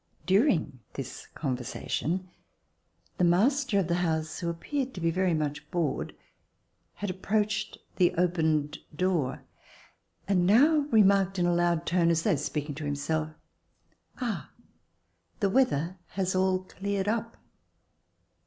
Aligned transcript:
During 0.25 0.79
this 0.93 1.27
conversation 1.35 2.31
the 3.19 3.23
master 3.23 3.77
of 3.77 3.87
the 3.87 3.93
house, 4.01 4.39
who 4.39 4.49
appeared 4.49 4.95
to 4.95 4.99
be 4.99 5.11
very 5.11 5.35
much 5.35 5.69
bored, 5.69 6.15
had 6.95 7.11
approached 7.11 7.77
the 7.97 8.11
opened 8.15 8.79
door, 8.95 9.43
and 10.27 10.47
now 10.47 10.87
remarked 10.89 11.37
in 11.37 11.45
a 11.45 11.53
loud 11.53 11.85
tone, 11.85 12.09
as 12.09 12.23
though 12.23 12.35
speaking 12.35 12.73
to 12.73 12.83
himself: 12.85 13.29
'*Ah! 14.19 14.49
the 15.39 15.51
weather 15.51 15.99
has 16.07 16.33
all 16.33 16.63
cleared 16.63 17.07
up." 17.07 17.37